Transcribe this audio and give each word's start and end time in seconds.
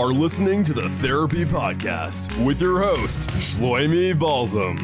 Are 0.00 0.14
listening 0.14 0.64
to 0.64 0.72
the 0.72 0.88
Therapy 0.88 1.44
Podcast 1.44 2.42
with 2.42 2.62
your 2.62 2.80
host, 2.80 3.28
Shloimi 3.32 4.18
Balsam. 4.18 4.78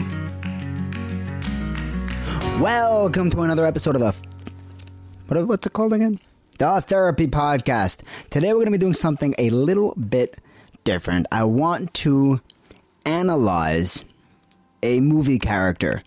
Welcome 2.60 3.30
to 3.30 3.40
another 3.40 3.64
episode 3.64 3.94
of 3.94 4.02
the 4.02 4.14
what, 5.28 5.48
what's 5.48 5.66
it 5.66 5.72
called 5.72 5.94
again? 5.94 6.20
The 6.58 6.82
Therapy 6.82 7.28
Podcast. 7.28 8.02
Today 8.28 8.48
we're 8.48 8.56
going 8.56 8.66
to 8.66 8.72
be 8.72 8.76
doing 8.76 8.92
something 8.92 9.34
a 9.38 9.48
little 9.48 9.94
bit 9.94 10.36
different. 10.84 11.28
I 11.32 11.44
want 11.44 11.94
to 11.94 12.42
analyze 13.06 14.04
a 14.82 15.00
movie 15.00 15.38
character. 15.38 16.02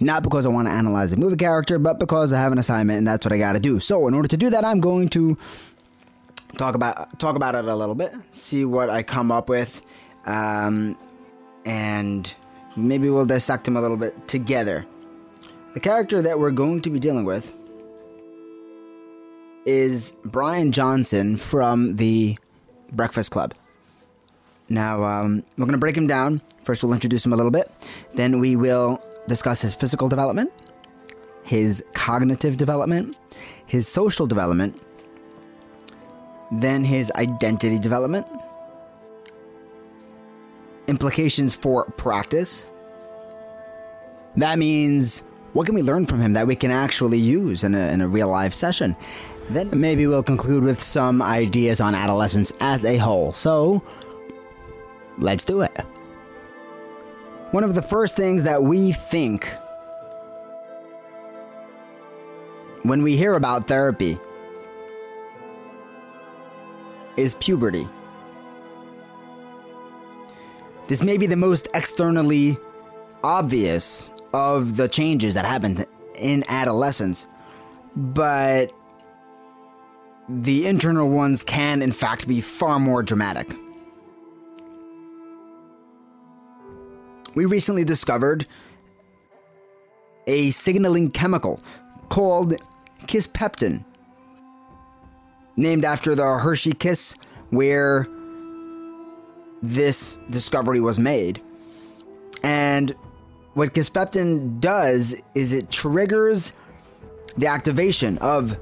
Not 0.00 0.22
because 0.22 0.46
I 0.46 0.48
want 0.48 0.66
to 0.66 0.72
analyze 0.72 1.12
a 1.12 1.18
movie 1.18 1.36
character, 1.36 1.78
but 1.78 2.00
because 2.00 2.32
I 2.32 2.40
have 2.40 2.52
an 2.52 2.58
assignment 2.58 2.96
and 2.96 3.06
that's 3.06 3.26
what 3.26 3.34
I 3.34 3.38
got 3.38 3.52
to 3.52 3.60
do. 3.60 3.78
So, 3.80 4.08
in 4.08 4.14
order 4.14 4.28
to 4.28 4.36
do 4.38 4.48
that, 4.48 4.64
I'm 4.64 4.80
going 4.80 5.10
to 5.10 5.36
talk 6.56 6.74
about 6.74 7.18
talk 7.18 7.36
about 7.36 7.54
it 7.54 7.64
a 7.64 7.74
little 7.74 7.94
bit, 7.94 8.14
see 8.30 8.64
what 8.64 8.90
I 8.90 9.02
come 9.02 9.30
up 9.32 9.48
with, 9.48 9.82
um, 10.26 10.96
and 11.64 12.34
maybe 12.76 13.10
we'll 13.10 13.26
dissect 13.26 13.66
him 13.66 13.76
a 13.76 13.80
little 13.80 13.96
bit 13.96 14.28
together. 14.28 14.86
The 15.74 15.80
character 15.80 16.20
that 16.22 16.38
we're 16.38 16.50
going 16.50 16.82
to 16.82 16.90
be 16.90 16.98
dealing 16.98 17.24
with 17.24 17.52
is 19.64 20.12
Brian 20.24 20.72
Johnson 20.72 21.36
from 21.36 21.96
the 21.96 22.36
Breakfast 22.92 23.30
Club. 23.30 23.54
Now, 24.68 25.02
um, 25.04 25.44
we're 25.56 25.66
going 25.66 25.72
to 25.72 25.78
break 25.78 25.96
him 25.96 26.06
down. 26.06 26.42
First, 26.62 26.82
we'll 26.82 26.92
introduce 26.92 27.24
him 27.24 27.32
a 27.32 27.36
little 27.36 27.50
bit. 27.50 27.70
Then, 28.14 28.38
we 28.38 28.56
will 28.56 29.02
discuss 29.28 29.62
his 29.62 29.74
physical 29.74 30.08
development, 30.08 30.52
his 31.42 31.84
cognitive 31.92 32.56
development, 32.56 33.16
his 33.66 33.86
social 33.86 34.26
development, 34.26 34.80
then 36.52 36.84
his 36.84 37.10
identity 37.12 37.78
development, 37.78 38.26
implications 40.86 41.54
for 41.54 41.86
practice. 41.96 42.66
That 44.36 44.58
means 44.58 45.22
what 45.54 45.66
can 45.66 45.74
we 45.74 45.82
learn 45.82 46.06
from 46.06 46.20
him 46.20 46.32
that 46.32 46.46
we 46.46 46.54
can 46.54 46.70
actually 46.70 47.18
use 47.18 47.64
in 47.64 47.74
a, 47.74 47.92
in 47.92 48.00
a 48.00 48.08
real 48.08 48.28
life 48.28 48.52
session? 48.52 48.94
Then 49.48 49.68
maybe 49.78 50.06
we'll 50.06 50.22
conclude 50.22 50.62
with 50.62 50.80
some 50.82 51.22
ideas 51.22 51.80
on 51.80 51.94
adolescence 51.94 52.52
as 52.60 52.84
a 52.84 52.96
whole. 52.98 53.32
So, 53.32 53.82
let's 55.18 55.44
do 55.44 55.62
it. 55.62 55.76
One 57.50 57.64
of 57.64 57.74
the 57.74 57.82
first 57.82 58.16
things 58.16 58.42
that 58.44 58.62
we 58.62 58.92
think 58.92 59.46
when 62.82 63.02
we 63.02 63.16
hear 63.16 63.34
about 63.34 63.68
therapy 63.68 64.18
is 67.16 67.34
puberty. 67.36 67.88
This 70.88 71.02
may 71.02 71.16
be 71.16 71.26
the 71.26 71.36
most 71.36 71.68
externally 71.74 72.56
obvious 73.22 74.10
of 74.34 74.76
the 74.76 74.88
changes 74.88 75.34
that 75.34 75.44
happen 75.44 75.84
in 76.16 76.44
adolescence, 76.48 77.28
but 77.96 78.72
the 80.28 80.66
internal 80.66 81.08
ones 81.08 81.44
can, 81.44 81.82
in 81.82 81.92
fact, 81.92 82.26
be 82.26 82.40
far 82.40 82.78
more 82.78 83.02
dramatic. 83.02 83.54
We 87.34 87.46
recently 87.46 87.84
discovered 87.84 88.46
a 90.26 90.50
signaling 90.50 91.10
chemical 91.10 91.62
called 92.08 92.54
kisspeptin 93.06 93.84
named 95.56 95.84
after 95.84 96.14
the 96.14 96.38
Hershey 96.38 96.72
Kiss, 96.72 97.16
where 97.50 98.06
this 99.62 100.16
discovery 100.30 100.80
was 100.80 100.98
made. 100.98 101.42
And 102.42 102.94
what 103.54 103.74
kisspeptin 103.74 104.60
does 104.60 105.14
is 105.34 105.52
it 105.52 105.70
triggers 105.70 106.52
the 107.36 107.46
activation 107.46 108.18
of 108.18 108.58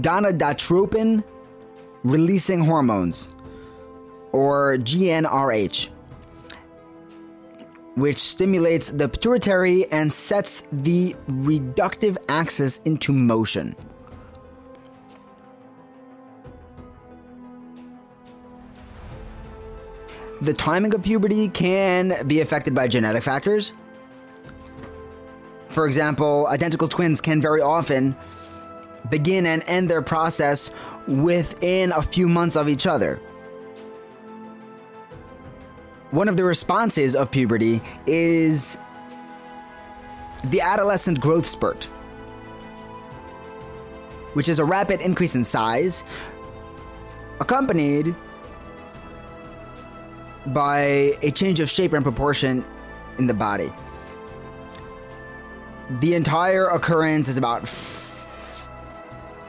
gonadotropin 0.00 1.22
releasing 2.04 2.60
hormones, 2.60 3.28
or 4.32 4.76
GnRH, 4.78 5.88
which 7.96 8.18
stimulates 8.18 8.90
the 8.90 9.08
pituitary 9.08 9.90
and 9.90 10.12
sets 10.12 10.62
the 10.72 11.14
reductive 11.28 12.16
axis 12.28 12.80
into 12.84 13.12
motion. 13.12 13.74
The 20.40 20.52
timing 20.52 20.94
of 20.94 21.02
puberty 21.02 21.48
can 21.48 22.26
be 22.26 22.40
affected 22.40 22.74
by 22.74 22.86
genetic 22.86 23.22
factors. 23.24 23.72
For 25.68 25.86
example, 25.86 26.46
identical 26.46 26.88
twins 26.88 27.20
can 27.20 27.40
very 27.40 27.60
often 27.60 28.14
begin 29.10 29.46
and 29.46 29.62
end 29.66 29.90
their 29.90 30.02
process 30.02 30.70
within 31.06 31.92
a 31.92 32.02
few 32.02 32.28
months 32.28 32.56
of 32.56 32.68
each 32.68 32.86
other. 32.86 33.16
One 36.10 36.28
of 36.28 36.36
the 36.36 36.44
responses 36.44 37.14
of 37.14 37.30
puberty 37.30 37.82
is 38.06 38.78
the 40.44 40.60
adolescent 40.60 41.20
growth 41.20 41.46
spurt, 41.46 41.84
which 44.34 44.48
is 44.48 44.58
a 44.58 44.64
rapid 44.64 45.00
increase 45.00 45.34
in 45.34 45.44
size 45.44 46.04
accompanied 47.40 48.14
by 50.52 51.14
a 51.22 51.30
change 51.30 51.60
of 51.60 51.68
shape 51.68 51.92
and 51.92 52.02
proportion 52.02 52.64
in 53.18 53.26
the 53.26 53.34
body. 53.34 53.72
The 56.00 56.14
entire 56.14 56.66
occurrence 56.66 57.28
is 57.28 57.36
about 57.38 57.62
f- 57.62 58.68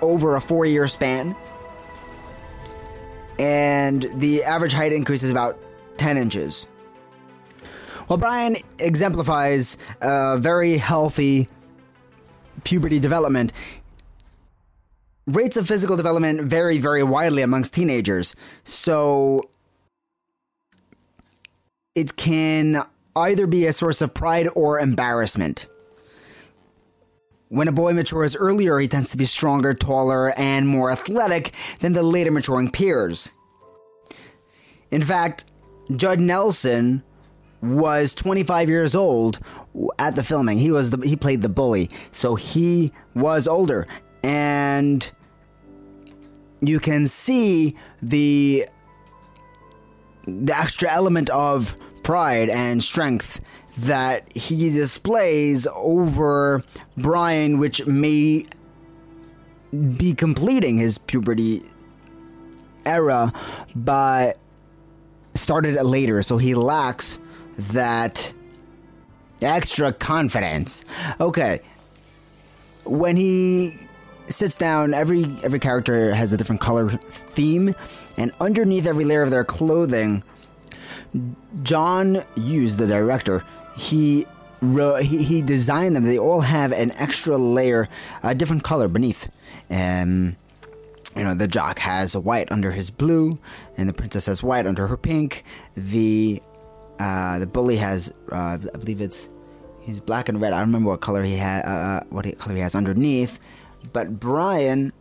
over 0.01 0.35
a 0.35 0.41
four 0.41 0.65
year 0.65 0.87
span, 0.87 1.35
and 3.37 4.07
the 4.15 4.43
average 4.43 4.73
height 4.73 4.93
increase 4.93 5.23
is 5.23 5.31
about 5.31 5.59
10 5.97 6.17
inches. 6.17 6.67
Well, 8.07 8.17
Brian 8.17 8.55
exemplifies 8.79 9.77
a 10.01 10.37
very 10.39 10.77
healthy 10.77 11.47
puberty 12.63 12.99
development. 12.99 13.53
Rates 15.27 15.57
of 15.57 15.67
physical 15.67 15.95
development 15.95 16.41
vary 16.41 16.79
very 16.79 17.03
widely 17.03 17.43
amongst 17.43 17.73
teenagers. 17.75 18.35
So 18.63 19.49
it 21.99 22.15
can 22.15 22.81
either 23.13 23.45
be 23.45 23.65
a 23.65 23.73
source 23.73 24.01
of 24.01 24.13
pride 24.13 24.47
or 24.55 24.79
embarrassment. 24.79 25.67
When 27.49 27.67
a 27.67 27.73
boy 27.73 27.91
matures 27.91 28.37
earlier, 28.37 28.79
he 28.79 28.87
tends 28.87 29.09
to 29.09 29.17
be 29.17 29.25
stronger, 29.25 29.73
taller, 29.73 30.31
and 30.37 30.65
more 30.65 30.91
athletic 30.91 31.53
than 31.81 31.91
the 31.91 32.03
later 32.03 32.31
maturing 32.31 32.71
peers. 32.71 33.29
In 34.91 35.01
fact, 35.01 35.43
Judd 35.93 36.21
Nelson 36.21 37.03
was 37.61 38.15
25 38.15 38.69
years 38.69 38.95
old 38.95 39.39
at 39.97 40.15
the 40.15 40.23
filming. 40.23 40.57
He 40.57 40.71
was 40.71 40.91
the, 40.91 41.05
he 41.05 41.17
played 41.17 41.41
the 41.41 41.49
bully, 41.49 41.89
so 42.11 42.35
he 42.35 42.93
was 43.13 43.45
older, 43.45 43.87
and 44.23 45.11
you 46.61 46.79
can 46.79 47.07
see 47.07 47.75
the 48.01 48.65
the 50.25 50.57
extra 50.57 50.89
element 50.89 51.29
of 51.29 51.75
pride 52.09 52.49
and 52.49 52.83
strength 52.83 53.39
that 53.77 54.35
he 54.35 54.71
displays 54.71 55.67
over 55.75 56.63
Brian, 56.97 57.59
which 57.59 57.85
may 57.85 58.47
be 59.95 60.15
completing 60.15 60.79
his 60.79 60.97
puberty 60.97 61.61
era, 62.83 63.31
but 63.75 64.39
started 65.35 65.79
later, 65.83 66.23
so 66.23 66.39
he 66.39 66.55
lacks 66.55 67.19
that 67.57 68.33
extra 69.43 69.93
confidence. 69.93 70.83
Okay. 71.19 71.59
When 72.85 73.17
he 73.17 73.77
sits 74.25 74.57
down, 74.57 74.95
every 74.95 75.25
every 75.43 75.59
character 75.59 76.15
has 76.15 76.33
a 76.33 76.37
different 76.37 76.59
color 76.59 76.89
theme, 76.89 77.75
and 78.17 78.31
underneath 78.41 78.87
every 78.87 79.05
layer 79.05 79.21
of 79.21 79.29
their 79.29 79.43
clothing, 79.43 80.23
John 81.63 82.23
Hughes, 82.35 82.77
the 82.77 82.87
director, 82.87 83.43
he 83.77 84.25
he, 84.61 85.23
he 85.23 85.41
designed 85.41 85.95
them. 85.95 86.03
They 86.03 86.19
all 86.19 86.41
have 86.41 86.71
an 86.71 86.91
extra 86.91 87.37
layer, 87.37 87.87
a 88.23 88.35
different 88.35 88.63
color 88.63 88.89
beneath. 88.89 89.29
Um, 89.69 90.35
you 91.15 91.23
know, 91.23 91.33
the 91.33 91.47
jock 91.47 91.79
has 91.79 92.15
white 92.15 92.51
under 92.51 92.71
his 92.71 92.91
blue, 92.91 93.37
and 93.77 93.87
the 93.87 93.93
princess 93.93 94.25
has 94.25 94.43
white 94.43 94.67
under 94.67 94.87
her 94.87 94.97
pink. 94.97 95.43
The 95.75 96.41
uh, 96.99 97.39
the 97.39 97.47
bully 97.47 97.77
has, 97.77 98.13
uh, 98.31 98.57
I 98.73 98.77
believe 98.77 98.99
it's, 98.99 99.29
he's 99.79 100.01
black 100.01 100.27
and 100.27 100.41
red. 100.41 100.51
I 100.51 100.59
don't 100.59 100.67
remember 100.67 100.89
what 100.89 100.99
color 100.99 101.23
he 101.23 101.37
had, 101.37 101.65
uh, 101.65 101.69
uh 101.69 102.03
what 102.09 102.25
color 102.37 102.55
he 102.55 102.61
has 102.61 102.75
underneath. 102.75 103.39
But 103.93 104.19
Brian 104.19 104.91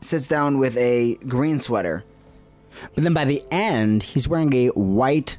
sits 0.00 0.26
down 0.26 0.58
with 0.58 0.76
a 0.78 1.16
green 1.26 1.60
sweater. 1.60 2.04
But 2.94 3.04
then 3.04 3.14
by 3.14 3.24
the 3.24 3.42
end, 3.50 4.02
he's 4.02 4.28
wearing 4.28 4.52
a 4.54 4.68
white 4.68 5.38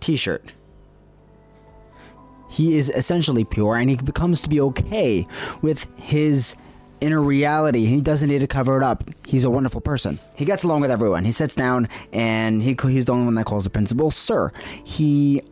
t-shirt. 0.00 0.44
He 2.50 2.76
is 2.76 2.88
essentially 2.90 3.44
pure, 3.44 3.76
and 3.76 3.90
he 3.90 3.96
becomes 3.96 4.40
to 4.42 4.48
be 4.48 4.60
okay 4.60 5.26
with 5.60 5.86
his 5.98 6.56
inner 7.00 7.20
reality. 7.20 7.86
He 7.86 8.00
doesn't 8.00 8.28
need 8.28 8.38
to 8.38 8.46
cover 8.46 8.76
it 8.76 8.82
up. 8.82 9.04
He's 9.26 9.44
a 9.44 9.50
wonderful 9.50 9.80
person. 9.80 10.18
He 10.36 10.44
gets 10.44 10.62
along 10.62 10.80
with 10.80 10.90
everyone. 10.90 11.24
He 11.24 11.32
sits 11.32 11.54
down 11.54 11.88
and 12.12 12.62
he, 12.62 12.76
he's 12.82 13.04
the 13.04 13.12
only 13.12 13.26
one 13.26 13.34
that 13.34 13.44
calls 13.44 13.64
the 13.64 13.70
principal 13.70 14.10
sir. 14.10 14.52
He 14.84 15.42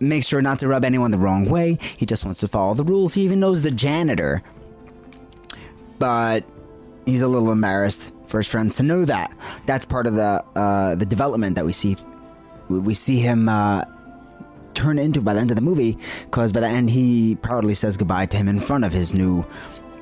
makes 0.00 0.26
sure 0.26 0.42
not 0.42 0.58
to 0.58 0.68
rub 0.68 0.84
anyone 0.84 1.10
the 1.10 1.18
wrong 1.18 1.48
way. 1.48 1.78
He 1.96 2.04
just 2.04 2.24
wants 2.24 2.40
to 2.40 2.48
follow 2.48 2.74
the 2.74 2.84
rules. 2.84 3.14
He 3.14 3.22
even 3.22 3.40
knows 3.40 3.62
the 3.62 3.70
janitor. 3.70 4.42
But 5.98 6.44
he's 7.06 7.22
a 7.22 7.28
little 7.28 7.52
embarrassed 7.52 8.12
for 8.32 8.38
his 8.38 8.48
friends 8.48 8.74
to 8.76 8.82
know 8.82 9.04
that. 9.04 9.30
That's 9.66 9.86
part 9.86 10.08
of 10.08 10.14
the 10.14 10.42
uh, 10.56 10.96
the 10.96 11.06
development 11.06 11.54
that 11.54 11.64
we 11.64 11.72
see. 11.72 11.96
We 12.68 12.94
see 12.94 13.18
him 13.18 13.48
uh, 13.48 13.84
turn 14.72 14.98
into 14.98 15.20
by 15.20 15.34
the 15.34 15.40
end 15.40 15.50
of 15.50 15.56
the 15.56 15.62
movie, 15.62 15.98
because 16.24 16.50
by 16.50 16.60
the 16.60 16.68
end 16.68 16.90
he 16.90 17.36
proudly 17.36 17.74
says 17.74 17.96
goodbye 17.96 18.26
to 18.26 18.36
him 18.36 18.48
in 18.48 18.58
front 18.58 18.84
of 18.84 18.92
his 18.92 19.14
new 19.14 19.44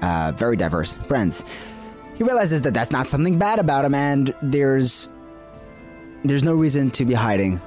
uh, 0.00 0.32
very 0.36 0.56
diverse 0.56 0.94
friends. 0.94 1.44
He 2.14 2.22
realizes 2.22 2.62
that 2.62 2.72
that's 2.72 2.92
not 2.92 3.06
something 3.06 3.38
bad 3.38 3.58
about 3.58 3.84
him, 3.84 3.94
and 3.94 4.32
there's 4.40 5.12
there's 6.24 6.44
no 6.44 6.54
reason 6.54 6.90
to 6.92 7.04
be 7.04 7.14
hiding 7.14 7.60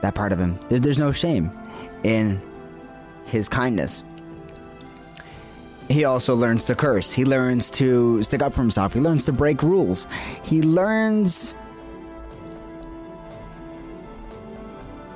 that 0.00 0.14
part 0.14 0.32
of 0.32 0.38
him. 0.40 0.58
There, 0.70 0.80
there's 0.80 0.98
no 0.98 1.12
shame 1.12 1.52
in 2.02 2.40
his 3.26 3.48
kindness. 3.48 4.02
He 5.88 6.04
also 6.04 6.34
learns 6.34 6.64
to 6.64 6.74
curse. 6.74 7.12
He 7.12 7.24
learns 7.24 7.70
to 7.70 8.22
stick 8.22 8.42
up 8.42 8.52
for 8.52 8.60
himself. 8.60 8.92
He 8.92 9.00
learns 9.00 9.24
to 9.24 9.32
break 9.32 9.62
rules. 9.62 10.06
He 10.42 10.60
learns. 10.62 11.54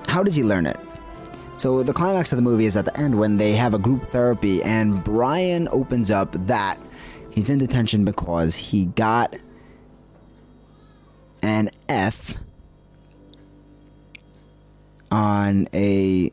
How 0.09 0.23
does 0.23 0.35
he 0.35 0.43
learn 0.43 0.67
it? 0.67 0.79
So 1.59 1.83
the 1.83 1.93
climax 1.93 2.33
of 2.33 2.37
the 2.37 2.43
movie 2.43 2.67
is 2.67 2.77
at 2.77 2.87
the 2.87 2.97
end 2.99 3.19
when 3.19 3.37
they 3.37 3.53
have 3.53 3.73
a 3.75 3.79
group 3.79 4.09
therapy, 4.09 4.63
and 4.63 5.05
Brian 5.05 5.69
opens 5.69 6.11
up 6.11 6.33
that 6.47 6.79
he's 7.31 7.49
in 7.49 7.59
detention 7.59 8.05
because 8.05 8.57
he 8.57 8.87
got 8.87 9.37
an 11.43 11.71
F 11.89 12.37
on 15.11 15.69
a 15.73 16.31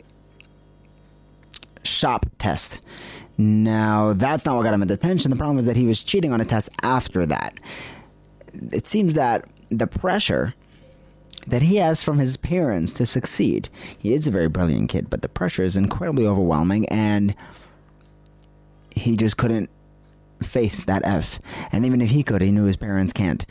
shop 1.84 2.26
test. 2.40 2.80
Now, 3.40 4.12
that's 4.12 4.46
not 4.46 4.58
what 4.58 4.64
got 4.64 4.74
him 4.74 4.82
in 4.82 4.90
detention. 4.90 5.32
The 5.32 5.38
problem 5.38 5.58
is 5.58 5.66
that 5.66 5.78
he 5.78 5.86
was 5.86 6.04
cheating 6.04 6.34
on 6.34 6.42
a 6.42 6.46
test 6.46 6.70
after 6.84 7.26
that. 7.26 7.58
It 8.54 8.86
seems 8.86 9.14
that 9.14 9.50
the 9.70 9.88
pressure 9.88 10.56
that 11.48 11.62
he 11.62 11.78
has 11.78 12.04
from 12.04 12.20
his 12.20 12.36
parents 12.36 12.92
to 12.94 13.06
succeed. 13.06 13.70
He 13.98 14.14
is 14.14 14.28
a 14.28 14.32
very 14.32 14.50
brilliant 14.50 14.90
kid, 14.90 15.10
but 15.10 15.22
the 15.22 15.30
pressure 15.30 15.64
is 15.64 15.78
incredibly 15.78 16.28
overwhelming, 16.28 16.86
and 16.90 17.34
he 18.94 19.16
just 19.16 19.38
couldn't 19.38 19.70
face 20.44 20.84
that 20.84 21.02
F. 21.06 21.40
And 21.72 21.86
even 21.86 22.02
if 22.02 22.10
he 22.10 22.24
could, 22.24 22.42
he 22.42 22.52
knew 22.52 22.66
his 22.66 22.76
parents 22.76 23.14
can't. 23.14 23.46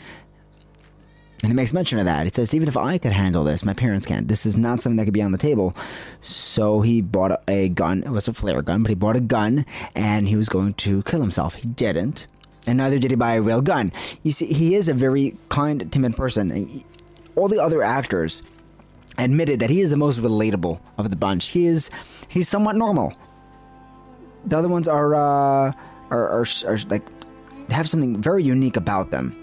And 1.43 1.53
he 1.53 1.55
makes 1.55 1.73
mention 1.73 2.01
of 2.01 2.05
that. 2.07 2.25
He 2.25 2.31
says, 2.31 2.53
even 2.53 2.67
if 2.67 2.77
I 2.77 2.99
could 2.99 3.13
handle 3.13 3.45
this, 3.45 3.65
my 3.65 3.73
parents 3.73 4.07
can't. 4.07 4.27
This 4.27 4.45
is 4.45 4.57
not 4.57 4.83
something 4.83 4.97
that 4.97 5.05
could 5.05 5.15
be 5.15 5.23
on 5.23 5.31
the 5.31 5.39
table. 5.39 5.77
So 6.21 6.81
he 6.81 7.01
bought 7.01 7.43
a 7.47 7.69
gun. 7.69 8.03
It 8.03 8.11
was 8.11 8.27
a 8.27 8.33
flare 8.33 8.61
gun, 8.61 8.83
but 8.83 8.89
he 8.89 8.97
bought 8.97 9.17
a 9.17 9.21
gun 9.21 9.65
and 9.95 10.29
he 10.29 10.35
was 10.35 10.49
going 10.49 10.75
to 10.75 11.03
kill 11.05 11.21
himself. 11.21 11.55
He 11.55 11.69
didn't. 11.69 12.27
And 12.67 12.79
neither 12.79 12.99
did 12.99 13.13
he 13.13 13.17
buy 13.17 13.35
a 13.35 13.41
real 13.41 13.63
gun. 13.63 13.93
You 14.25 14.33
see, 14.33 14.53
he 14.53 14.75
is 14.75 14.89
a 14.89 14.95
very 14.95 15.37
kind, 15.49 15.91
timid 15.93 16.17
person 16.17 16.83
all 17.39 17.49
the 17.49 17.63
other 17.63 17.83
actors 17.83 18.43
admitted 19.17 19.61
that 19.61 19.71
he 19.71 19.81
is 19.81 19.91
the 19.91 19.97
most 19.97 20.21
relatable 20.21 20.81
of 20.99 21.11
the 21.11 21.17
bunch. 21.17 21.49
He 21.49 21.67
is 21.67 21.91
he's 22.27 22.49
somewhat 22.49 22.75
normal. 22.75 23.13
The 24.45 24.59
other 24.59 24.69
ones 24.69 24.89
are 24.89 25.15
uh, 25.15 25.73
are, 26.11 26.29
are, 26.29 26.47
are 26.67 26.79
like 26.89 27.05
have 27.71 27.89
something 27.89 28.21
very 28.21 28.43
unique 28.43 28.77
about 28.77 29.11
them. 29.11 29.41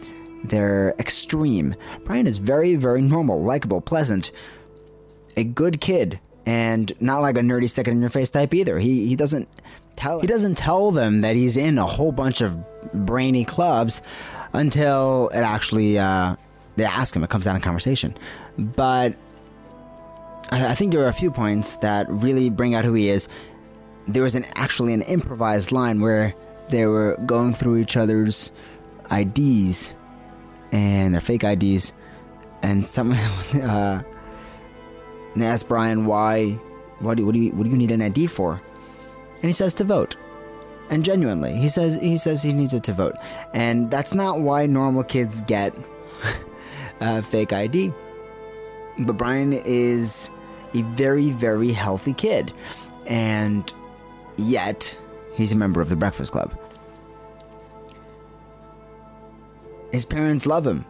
They're 0.50 0.94
extreme. 1.00 1.76
Brian 2.04 2.28
is 2.28 2.38
very 2.38 2.76
very 2.76 3.02
normal, 3.02 3.42
likable, 3.42 3.82
pleasant, 3.82 4.32
a 5.36 5.44
good 5.44 5.82
kid, 5.82 6.20
and 6.46 6.92
not 7.00 7.22
like 7.22 7.38
a 7.38 7.42
nerdy 7.42 7.70
stick 7.70 7.88
in 7.88 8.02
your 8.02 8.10
face 8.10 8.30
type 8.30 8.54
either. 8.54 8.80
He 8.80 9.08
he 9.08 9.16
doesn't 9.16 9.50
tell 9.96 10.20
he 10.20 10.28
doesn't 10.28 10.56
tell 10.56 10.92
them 10.92 11.22
that 11.22 11.36
he's 11.36 11.58
in 11.58 11.78
a 11.78 11.86
whole 11.86 12.12
bunch 12.12 12.42
of 12.42 12.58
brainy 12.94 13.46
clubs 13.46 14.02
until 14.54 15.30
it 15.30 15.40
actually 15.40 15.98
uh, 15.98 16.36
they 16.76 16.86
ask 16.86 17.16
him. 17.16 17.24
It 17.24 17.30
comes 17.30 17.48
out 17.48 17.56
in 17.56 17.62
conversation, 17.62 18.16
but 18.58 19.16
I 20.52 20.76
think 20.76 20.92
there 20.94 21.02
are 21.02 21.08
a 21.08 21.14
few 21.14 21.32
points 21.32 21.76
that 21.78 22.10
really 22.10 22.50
bring 22.50 22.76
out 22.76 22.86
who 22.86 22.94
he 22.94 23.10
is. 23.10 23.28
There 24.08 24.24
was 24.24 24.36
an 24.36 24.46
actually 24.56 24.94
an 24.94 25.02
improvised 25.02 25.72
line 25.72 26.02
where 26.02 26.36
they 26.70 26.86
were 26.86 27.18
going 27.26 27.54
through 27.54 27.78
each 27.78 27.98
other's 27.98 28.52
IDs 29.12 29.96
and 30.76 31.14
their 31.14 31.22
fake 31.22 31.44
IDs, 31.44 31.94
and 32.62 32.86
someone 32.86 33.18
uh, 33.62 34.04
and 35.34 35.42
they 35.42 35.48
ask 35.48 35.68
Brian 35.68 36.06
why, 36.06 36.52
what 37.00 37.18
do, 37.18 37.26
what 37.26 37.34
do 37.34 37.40
you 37.40 37.52
what 37.52 37.64
do 37.64 37.70
you 37.70 37.78
need 37.78 37.92
an 37.92 38.02
ID 38.02 38.28
for? 38.28 38.62
And 39.36 39.44
he 39.44 39.52
says 39.52 39.74
to 39.76 39.84
vote. 39.84 40.16
And 40.90 41.04
genuinely, 41.04 41.56
he 41.56 41.68
says 41.68 41.96
he 41.96 42.18
says 42.18 42.44
he 42.44 42.54
needs 42.54 42.74
it 42.74 42.84
to 42.84 42.94
vote, 42.94 43.16
and 43.54 43.90
that's 43.90 44.14
not 44.14 44.42
why 44.42 44.68
normal 44.68 45.04
kids 45.04 45.42
get 45.44 45.76
uh, 47.00 47.22
fake 47.22 47.54
ID. 47.54 47.92
But 49.00 49.18
Brian 49.18 49.54
is 49.54 50.30
a 50.76 50.82
very, 50.84 51.32
very 51.32 51.72
healthy 51.72 52.14
kid. 52.14 52.54
And 53.08 53.72
yet, 54.38 54.98
he's 55.34 55.52
a 55.52 55.56
member 55.56 55.82
of 55.82 55.90
the 55.90 55.96
Breakfast 55.96 56.32
Club. 56.32 56.54
His 59.96 60.06
parents 60.06 60.46
love 60.46 60.68
him. 60.68 60.84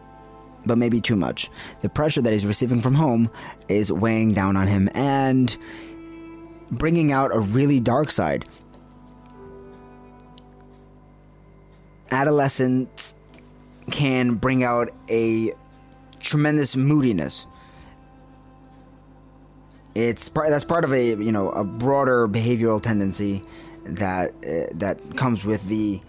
but 0.66 0.76
maybe 0.76 1.00
too 1.00 1.14
much. 1.14 1.48
The 1.82 1.88
pressure 1.88 2.20
that 2.22 2.32
he's 2.32 2.44
receiving 2.44 2.82
from 2.82 2.96
home 2.96 3.30
is 3.68 3.92
weighing 3.92 4.34
down 4.34 4.56
on 4.56 4.66
him 4.66 4.88
and 4.94 5.56
bringing 6.72 7.12
out 7.12 7.30
a 7.32 7.38
really 7.38 7.78
dark 7.78 8.10
side. 8.10 8.44
Adolescence 12.10 13.20
can 13.92 14.34
bring 14.34 14.64
out 14.64 14.90
a 15.08 15.52
tremendous 16.18 16.74
moodiness. 16.74 17.46
It's 19.94 20.28
part 20.28 20.50
that's 20.50 20.64
part 20.64 20.82
of 20.84 20.92
a 20.92 21.10
you 21.10 21.30
know 21.30 21.50
a 21.50 21.62
broader 21.62 22.26
behavioral 22.26 22.82
tendency 22.82 23.44
that 23.84 24.30
uh, 24.44 24.66
that 24.74 24.98
comes 25.16 25.44
with 25.44 25.68
the 25.68 26.00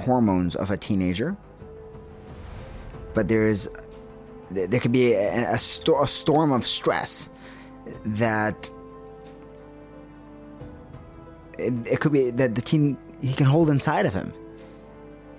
hormones 0.00 0.56
of 0.56 0.70
a 0.70 0.76
teenager. 0.76 1.36
But 3.14 3.28
there's 3.28 3.68
there 4.50 4.80
could 4.80 4.92
be 4.92 5.12
a, 5.12 5.52
a, 5.52 5.58
sto- 5.58 6.02
a 6.02 6.08
storm 6.08 6.50
of 6.50 6.66
stress 6.66 7.30
that 8.04 8.68
it, 11.56 11.72
it 11.86 12.00
could 12.00 12.12
be 12.12 12.30
that 12.30 12.54
the 12.54 12.60
teen 12.60 12.98
he 13.20 13.32
can 13.32 13.46
hold 13.46 13.70
inside 13.70 14.06
of 14.06 14.14
him 14.14 14.32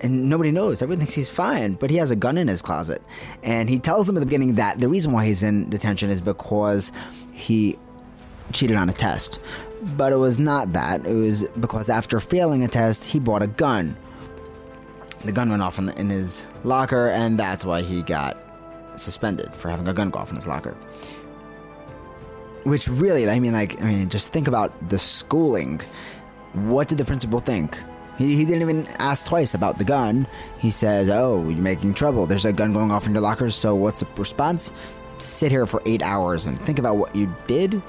and 0.01 0.29
nobody 0.29 0.51
knows. 0.51 0.81
Everyone 0.81 0.99
thinks 0.99 1.15
he's 1.15 1.29
fine, 1.29 1.73
but 1.75 1.89
he 1.89 1.97
has 1.97 2.11
a 2.11 2.15
gun 2.15 2.37
in 2.37 2.47
his 2.47 2.61
closet. 2.61 3.01
And 3.43 3.69
he 3.69 3.79
tells 3.79 4.07
them 4.07 4.17
at 4.17 4.19
the 4.19 4.25
beginning 4.25 4.55
that 4.55 4.79
the 4.79 4.87
reason 4.87 5.11
why 5.13 5.25
he's 5.25 5.43
in 5.43 5.69
detention 5.69 6.09
is 6.09 6.21
because 6.21 6.91
he 7.33 7.77
cheated 8.51 8.77
on 8.77 8.89
a 8.89 8.93
test. 8.93 9.39
But 9.95 10.11
it 10.11 10.17
was 10.17 10.39
not 10.39 10.73
that. 10.73 11.05
It 11.05 11.13
was 11.13 11.43
because 11.59 11.89
after 11.89 12.19
failing 12.19 12.63
a 12.63 12.67
test, 12.67 13.05
he 13.05 13.19
bought 13.19 13.41
a 13.41 13.47
gun. 13.47 13.95
The 15.23 15.31
gun 15.31 15.49
went 15.49 15.61
off 15.61 15.77
in, 15.77 15.89
in 15.89 16.09
his 16.09 16.45
locker, 16.63 17.09
and 17.09 17.37
that's 17.37 17.63
why 17.63 17.81
he 17.81 18.01
got 18.01 18.37
suspended 18.95 19.53
for 19.55 19.69
having 19.69 19.87
a 19.87 19.93
gun 19.93 20.09
go 20.09 20.19
off 20.19 20.29
in 20.29 20.35
his 20.35 20.47
locker. 20.47 20.75
Which 22.63 22.87
really, 22.87 23.29
I 23.29 23.39
mean, 23.39 23.53
like, 23.53 23.81
I 23.81 23.85
mean, 23.85 24.09
just 24.09 24.33
think 24.33 24.47
about 24.47 24.89
the 24.89 24.99
schooling. 24.99 25.81
What 26.53 26.87
did 26.87 26.97
the 26.97 27.05
principal 27.05 27.39
think? 27.39 27.77
He, 28.17 28.35
he 28.35 28.45
didn't 28.45 28.61
even 28.61 28.87
ask 28.99 29.25
twice 29.25 29.53
about 29.53 29.77
the 29.77 29.83
gun. 29.83 30.27
He 30.59 30.69
says, 30.69 31.09
Oh, 31.09 31.49
you're 31.49 31.61
making 31.61 31.95
trouble. 31.95 32.25
There's 32.25 32.45
a 32.45 32.53
gun 32.53 32.73
going 32.73 32.91
off 32.91 33.07
in 33.07 33.13
your 33.13 33.21
locker. 33.21 33.49
so 33.49 33.73
what's 33.73 34.01
the 34.01 34.07
response? 34.15 34.71
Sit 35.17 35.51
here 35.51 35.65
for 35.65 35.81
eight 35.85 36.03
hours 36.03 36.47
and 36.47 36.59
think 36.61 36.77
about 36.77 36.97
what 36.97 37.15
you 37.15 37.33
did? 37.47 37.81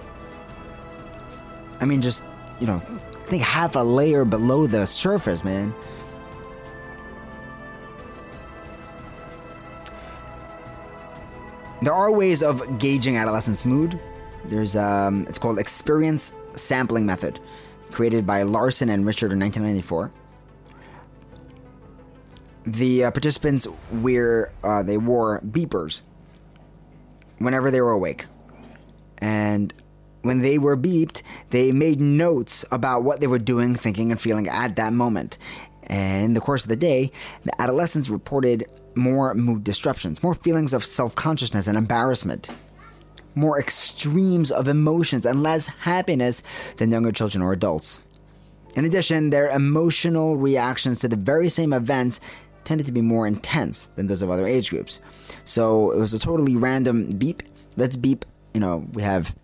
I 1.80 1.84
mean, 1.84 2.00
just, 2.00 2.24
you 2.60 2.66
know, 2.66 2.78
think 2.78 3.42
half 3.42 3.76
a 3.76 3.80
layer 3.80 4.24
below 4.24 4.66
the 4.66 4.86
surface, 4.86 5.44
man. 5.44 5.74
There 11.82 11.92
are 11.92 12.10
ways 12.10 12.42
of 12.42 12.78
gauging 12.78 13.16
adolescence 13.16 13.64
mood. 13.64 14.00
There's 14.46 14.76
um, 14.76 15.26
it's 15.28 15.38
called 15.38 15.58
experience 15.58 16.32
sampling 16.54 17.04
method, 17.04 17.38
created 17.90 18.26
by 18.26 18.42
Larson 18.42 18.88
and 18.88 19.04
Richard 19.04 19.32
in 19.32 19.40
1994 19.40 20.12
the 22.64 23.04
uh, 23.04 23.10
participants 23.10 23.66
wear 23.90 24.52
uh, 24.62 24.82
they 24.82 24.96
wore 24.96 25.40
beepers 25.40 26.02
whenever 27.38 27.70
they 27.70 27.80
were 27.80 27.90
awake, 27.90 28.26
and 29.18 29.74
when 30.22 30.42
they 30.42 30.58
were 30.58 30.76
beeped, 30.76 31.22
they 31.50 31.72
made 31.72 32.00
notes 32.00 32.64
about 32.70 33.02
what 33.02 33.20
they 33.20 33.26
were 33.26 33.40
doing, 33.40 33.74
thinking, 33.74 34.12
and 34.12 34.20
feeling 34.20 34.48
at 34.48 34.76
that 34.76 34.92
moment. 34.92 35.36
And 35.88 36.26
in 36.26 36.34
the 36.34 36.40
course 36.40 36.62
of 36.62 36.68
the 36.68 36.76
day, 36.76 37.10
the 37.44 37.60
adolescents 37.60 38.08
reported 38.08 38.64
more 38.96 39.34
mood 39.34 39.64
disruptions, 39.64 40.22
more 40.22 40.34
feelings 40.34 40.72
of 40.72 40.84
self 40.84 41.14
consciousness 41.14 41.66
and 41.66 41.76
embarrassment, 41.78 42.48
more 43.34 43.58
extremes 43.58 44.50
of 44.50 44.68
emotions, 44.68 45.26
and 45.26 45.42
less 45.42 45.66
happiness 45.66 46.42
than 46.76 46.90
younger 46.90 47.12
children 47.12 47.42
or 47.42 47.52
adults. 47.52 48.02
In 48.74 48.84
addition, 48.84 49.30
their 49.30 49.50
emotional 49.50 50.36
reactions 50.36 51.00
to 51.00 51.08
the 51.08 51.16
very 51.16 51.48
same 51.48 51.72
events 51.72 52.20
tended 52.64 52.86
to 52.86 52.92
be 52.92 53.02
more 53.02 53.26
intense 53.26 53.86
than 53.96 54.06
those 54.06 54.22
of 54.22 54.30
other 54.30 54.46
age 54.46 54.70
groups. 54.70 55.00
So 55.44 55.90
it 55.90 55.98
was 55.98 56.14
a 56.14 56.18
totally 56.18 56.56
random 56.56 57.10
beep. 57.18 57.42
Let's 57.76 57.96
beep. 57.96 58.24
You 58.54 58.60
know, 58.60 58.86
we 58.92 59.02
have. 59.02 59.34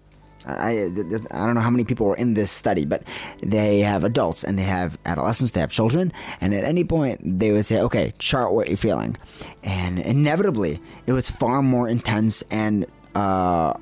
I, 0.49 0.91
I 1.31 1.47
don't 1.47 1.55
know 1.55 1.61
how 1.61 1.71
many 1.71 1.85
people 1.85 2.07
were 2.07 2.17
in 2.17 2.35
this 2.35 2.51
study, 2.51 2.85
but 2.85 3.03
they 3.43 3.81
have 3.81 4.05
adults 4.05 4.45
and 4.45 4.59
they 4.59 4.63
have 4.63 4.99
adolescents, 5.05 5.53
they 5.53 5.61
have 5.61 5.71
children, 5.71 6.13
and 6.41 6.55
at 6.55 6.65
any 6.65 6.85
point 6.85 7.21
they 7.23 7.53
would 7.53 7.67
say, 7.67 7.81
okay, 7.81 8.15
chart 8.19 8.53
what 8.53 8.69
you're 8.69 8.77
feeling. 8.77 9.17
And 9.63 9.99
inevitably, 9.99 10.81
it 11.07 11.13
was 11.13 11.31
far 11.31 11.63
more 11.63 11.89
intense 11.89 12.43
and 12.51 12.87
uh, 13.15 13.75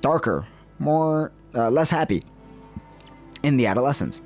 darker, 0.00 0.46
more, 0.78 1.32
uh, 1.54 1.70
less 1.70 1.90
happy 1.90 2.22
in 3.42 3.56
the 3.56 3.66
adolescents. 3.66 4.20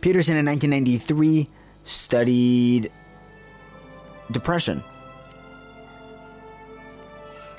Peterson 0.00 0.36
in 0.36 0.46
1993 0.46 1.48
studied 1.82 2.92
depression. 4.30 4.84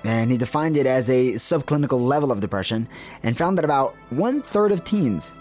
And 0.05 0.31
he 0.31 0.37
defined 0.37 0.77
it 0.77 0.85
as 0.85 1.09
a 1.09 1.33
subclinical 1.33 1.99
level 1.99 2.31
of 2.31 2.39
depression 2.39 2.87
and 3.23 3.35
found 3.35 3.57
that 3.57 3.65
about 3.65 3.95
one 4.11 4.41
third 4.41 4.71
of 4.71 4.83
teens 4.83 5.33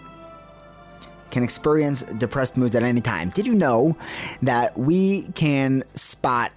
can 1.31 1.43
experience 1.43 2.03
depressed 2.03 2.57
moods 2.57 2.75
at 2.75 2.83
any 2.83 3.01
time. 3.01 3.31
Did 3.31 3.47
you 3.47 3.55
know 3.55 3.97
that 4.43 4.77
we 4.79 5.29
can 5.35 5.83
spot 5.95 6.53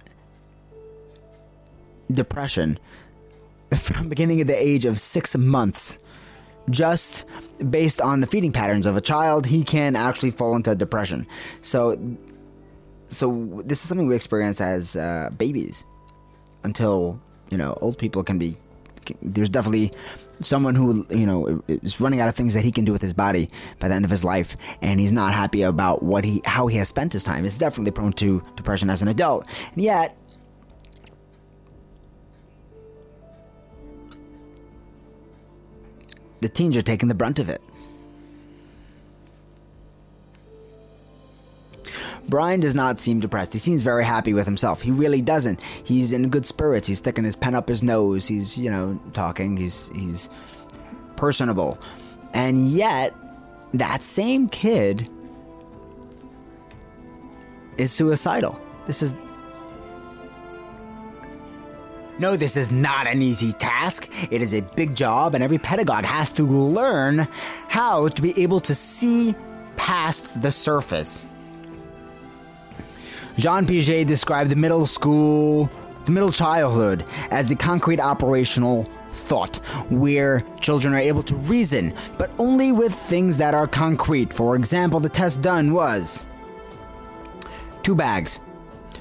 depression 2.10 2.78
from 3.76 4.08
beginning 4.08 4.40
at 4.40 4.46
the 4.46 4.60
age 4.60 4.84
of 4.84 4.98
six 4.98 5.36
months? 5.36 5.98
just 6.70 7.24
based 7.70 8.00
on 8.00 8.20
the 8.20 8.26
feeding 8.26 8.52
patterns 8.52 8.86
of 8.86 8.96
a 8.96 9.00
child, 9.00 9.46
he 9.46 9.64
can 9.64 9.96
actually 9.96 10.30
fall 10.30 10.54
into 10.56 10.74
depression. 10.74 11.26
So, 11.60 11.98
so 13.06 13.62
this 13.64 13.82
is 13.82 13.88
something 13.88 14.06
we 14.06 14.14
experience 14.14 14.60
as 14.60 14.96
uh, 14.96 15.30
babies 15.36 15.84
until 16.64 17.20
you 17.50 17.56
know 17.58 17.76
old 17.80 17.98
people 17.98 18.22
can 18.22 18.38
be. 18.38 18.56
There's 19.22 19.48
definitely 19.48 19.92
someone 20.40 20.74
who 20.74 21.06
you 21.10 21.26
know 21.26 21.62
is 21.68 22.00
running 22.00 22.20
out 22.20 22.28
of 22.28 22.34
things 22.34 22.54
that 22.54 22.64
he 22.64 22.72
can 22.72 22.84
do 22.84 22.92
with 22.92 23.02
his 23.02 23.12
body 23.12 23.48
by 23.78 23.88
the 23.88 23.94
end 23.94 24.04
of 24.04 24.10
his 24.10 24.24
life, 24.24 24.56
and 24.82 25.00
he's 25.00 25.12
not 25.12 25.32
happy 25.34 25.62
about 25.62 26.02
what 26.02 26.24
he 26.24 26.42
how 26.44 26.66
he 26.66 26.76
has 26.78 26.88
spent 26.88 27.12
his 27.12 27.24
time. 27.24 27.44
Is 27.44 27.58
definitely 27.58 27.92
prone 27.92 28.12
to 28.14 28.42
depression 28.56 28.90
as 28.90 29.02
an 29.02 29.08
adult, 29.08 29.46
and 29.74 29.82
yet 29.82 30.16
the 36.40 36.48
teens 36.48 36.76
are 36.76 36.82
taking 36.82 37.08
the 37.08 37.14
brunt 37.14 37.38
of 37.38 37.48
it. 37.48 37.62
Brian 42.28 42.60
does 42.60 42.74
not 42.74 43.00
seem 43.00 43.20
depressed. 43.20 43.52
He 43.52 43.58
seems 43.58 43.82
very 43.82 44.04
happy 44.04 44.34
with 44.34 44.44
himself. 44.44 44.82
He 44.82 44.90
really 44.90 45.22
doesn't. 45.22 45.60
He's 45.62 46.12
in 46.12 46.28
good 46.28 46.44
spirits. 46.44 46.86
He's 46.86 46.98
sticking 46.98 47.24
his 47.24 47.36
pen 47.36 47.54
up 47.54 47.68
his 47.68 47.82
nose. 47.82 48.28
He's, 48.28 48.58
you 48.58 48.70
know, 48.70 49.00
talking. 49.14 49.56
He's 49.56 49.88
he's 49.94 50.28
personable. 51.16 51.78
And 52.34 52.68
yet, 52.68 53.14
that 53.74 54.02
same 54.02 54.48
kid 54.48 55.08
is 57.78 57.90
suicidal. 57.92 58.60
This 58.86 59.02
is 59.02 59.16
no, 62.18 62.36
this 62.36 62.56
is 62.56 62.72
not 62.72 63.06
an 63.06 63.22
easy 63.22 63.52
task. 63.52 64.10
It 64.32 64.42
is 64.42 64.52
a 64.52 64.60
big 64.60 64.96
job, 64.96 65.34
and 65.34 65.44
every 65.44 65.58
pedagogue 65.58 66.04
has 66.04 66.32
to 66.32 66.42
learn 66.42 67.28
how 67.68 68.08
to 68.08 68.22
be 68.22 68.42
able 68.42 68.58
to 68.60 68.74
see 68.74 69.36
past 69.76 70.42
the 70.42 70.50
surface. 70.50 71.24
Jean 73.38 73.64
Piaget 73.64 74.06
described 74.06 74.50
the 74.50 74.56
middle 74.56 74.84
school, 74.84 75.70
the 76.04 76.12
middle 76.12 76.32
childhood, 76.32 77.04
as 77.30 77.48
the 77.48 77.54
concrete 77.54 78.00
operational 78.00 78.82
thought, 79.12 79.56
where 79.90 80.44
children 80.60 80.92
are 80.92 80.98
able 80.98 81.22
to 81.22 81.36
reason, 81.36 81.94
but 82.18 82.32
only 82.38 82.72
with 82.72 82.92
things 82.92 83.38
that 83.38 83.54
are 83.54 83.68
concrete. 83.68 84.32
For 84.32 84.56
example, 84.56 84.98
the 84.98 85.08
test 85.08 85.40
done 85.40 85.72
was 85.72 86.24
two 87.84 87.94
bags, 87.94 88.40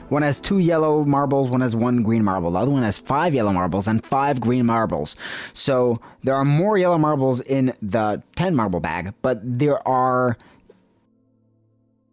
one 0.10 0.22
has 0.22 0.40
two 0.40 0.60
yellow 0.60 1.04
marbles, 1.04 1.50
one 1.50 1.62
has 1.62 1.76
one 1.76 2.04
green 2.04 2.24
marble. 2.24 2.52
The 2.52 2.60
other 2.60 2.72
one 2.72 2.84
has 2.84 2.98
five 2.98 3.34
yellow 3.34 3.52
marbles 3.52 3.88
and 3.88 4.06
five 4.06 4.40
green 4.40 4.66
marbles. 4.66 5.16
So 5.54 6.00
there 6.24 6.36
are 6.36 6.46
more 6.46 6.78
yellow 6.78 6.98
marbles 6.98 7.42
in 7.42 7.74
the 7.82 8.24
10 8.36 8.56
marble 8.56 8.80
bag, 8.80 9.14
but 9.22 9.40
there 9.44 9.86
are 9.86 10.38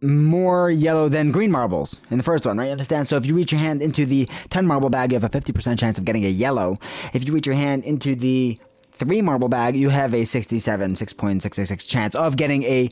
more 0.05 0.69
yellow 0.71 1.09
than 1.09 1.31
green 1.31 1.51
marbles 1.51 1.97
in 2.09 2.17
the 2.17 2.23
first 2.23 2.45
one, 2.45 2.57
right? 2.57 2.65
You 2.65 2.71
understand? 2.71 3.07
So 3.07 3.17
if 3.17 3.25
you 3.25 3.35
reach 3.35 3.51
your 3.51 3.59
hand 3.59 3.81
into 3.81 4.05
the 4.05 4.29
10 4.49 4.65
marble 4.65 4.89
bag, 4.89 5.11
you 5.11 5.19
have 5.19 5.23
a 5.23 5.29
50% 5.29 5.79
chance 5.79 5.97
of 5.97 6.05
getting 6.05 6.25
a 6.25 6.29
yellow. 6.29 6.77
If 7.13 7.27
you 7.27 7.33
reach 7.33 7.45
your 7.45 7.55
hand 7.55 7.83
into 7.83 8.15
the 8.15 8.57
3 8.91 9.21
marble 9.21 9.49
bag, 9.49 9.75
you 9.75 9.89
have 9.89 10.13
a 10.13 10.25
67, 10.25 10.93
6.666 10.93 11.89
chance 11.89 12.15
of 12.15 12.37
getting 12.37 12.63
a 12.63 12.89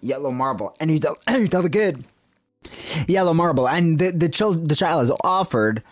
yellow 0.00 0.30
marble. 0.30 0.74
And 0.80 0.90
you 0.90 0.98
tell, 0.98 1.16
you 1.30 1.48
tell 1.48 1.62
the 1.62 1.70
kid, 1.70 2.04
yellow 3.06 3.34
marble, 3.34 3.68
and 3.68 3.98
the 3.98 4.10
the 4.10 4.28
child 4.28 4.68
the 4.68 4.74
child 4.74 5.02
is 5.04 5.12
offered 5.24 5.82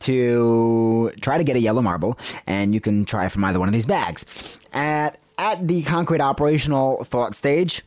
to 0.00 1.10
try 1.20 1.38
to 1.38 1.44
get 1.44 1.56
a 1.56 1.60
yellow 1.60 1.82
marble, 1.82 2.18
and 2.46 2.74
you 2.74 2.80
can 2.80 3.04
try 3.04 3.28
from 3.28 3.44
either 3.44 3.58
one 3.58 3.68
of 3.68 3.74
these 3.74 3.86
bags. 3.86 4.58
At 4.72 5.18
at 5.38 5.68
the 5.68 5.82
concrete 5.82 6.20
operational 6.20 7.04
thought 7.04 7.34
stage, 7.34 7.82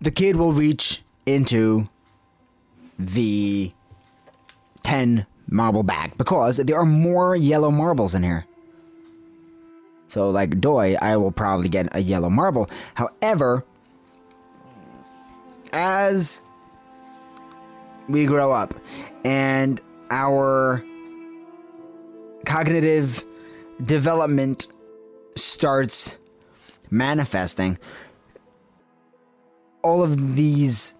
the 0.00 0.10
kid 0.10 0.36
will 0.36 0.52
reach 0.52 1.02
into 1.24 1.88
the 2.98 3.72
10 4.82 5.26
marble 5.48 5.82
bag 5.82 6.16
because 6.16 6.56
there 6.58 6.78
are 6.78 6.86
more 6.86 7.36
yellow 7.36 7.70
marbles 7.70 8.14
in 8.14 8.22
here. 8.22 8.46
So, 10.08 10.30
like 10.30 10.60
Doi, 10.60 10.96
I 11.00 11.16
will 11.16 11.32
probably 11.32 11.68
get 11.68 11.94
a 11.94 12.00
yellow 12.00 12.30
marble. 12.30 12.70
However, 12.94 13.64
as 15.72 16.40
we 18.08 18.24
grow 18.24 18.52
up 18.52 18.74
and 19.24 19.80
our 20.10 20.82
cognitive 22.46 23.24
development 23.82 24.68
starts 25.34 26.16
manifesting, 26.90 27.78
all 29.86 30.02
of 30.02 30.34
these 30.34 30.94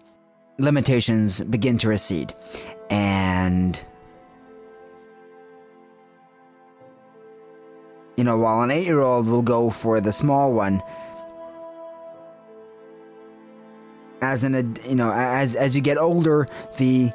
limitations 0.59 1.41
begin 1.41 1.77
to 1.77 1.89
recede. 1.89 2.33
And, 2.89 3.77
you 8.15 8.23
know, 8.23 8.37
while 8.37 8.61
an 8.61 8.71
eight 8.71 8.85
year 8.85 9.01
old 9.01 9.27
will 9.27 9.41
go 9.41 9.69
for 9.69 9.99
the 9.99 10.13
small 10.13 10.53
one, 10.53 10.81
as 14.21 14.43
an 14.45 14.75
you 14.87 14.95
know 14.95 15.11
as 15.13 15.55
as 15.55 15.75
you 15.75 15.81
get 15.81 15.95
older 15.95 16.47
the 16.77 17.11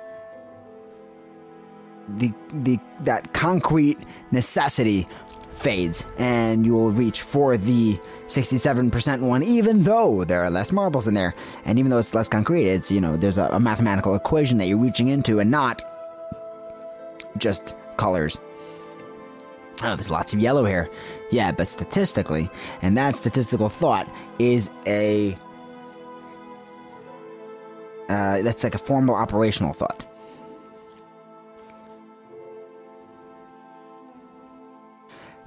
the 2.19 2.33
the 2.63 2.79
that 3.01 3.33
concrete 3.33 3.99
necessity 4.31 5.09
fades 5.51 6.07
and 6.17 6.65
you 6.65 6.73
will 6.73 6.93
reach 6.93 7.23
for 7.23 7.57
the 7.57 7.99
67% 8.33 9.21
one 9.21 9.43
even 9.43 9.83
though 9.83 10.25
there 10.25 10.43
are 10.43 10.51
less 10.51 10.73
marbles 10.73 11.07
in 11.09 11.15
there. 11.15 11.35
And 11.65 11.79
even 11.79 11.91
though 11.91 11.99
it's 11.99 12.15
less 12.15 12.29
concrete 12.29 12.69
it's 12.69 12.91
you 12.91 13.01
know 13.01 13.17
there's 13.17 13.39
a, 13.39 13.45
a 13.47 13.61
mathematical 13.61 14.15
equation 14.15 14.59
that 14.59 14.67
you're 14.67 14.79
reaching 14.79 15.09
into 15.09 15.41
and 15.41 15.51
not 15.51 15.83
just 17.39 17.75
colors. 17.97 18.39
Oh 19.83 19.97
there's 19.97 20.11
lots 20.11 20.33
of 20.33 20.41
yellow 20.41 20.65
here. 20.65 20.91
Yeah 21.31 21.53
but 21.53 21.69
statistically 21.69 22.51
and 22.83 22.97
that 22.97 23.17
statistical 23.17 23.69
thought 23.69 24.11
is 24.39 24.71
a 24.87 25.37
uh, 28.09 28.43
that's 28.43 28.65
like 28.65 28.75
a 28.75 28.79
formal 28.79 29.15
operational 29.15 29.73
thought 29.73 30.05